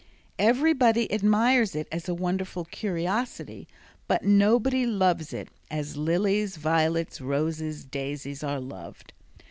[0.39, 3.67] Everybody admires it as a wonderful curiosity,
[4.07, 9.13] but nobody loves it as lilies, violets, roses, daisies are loved.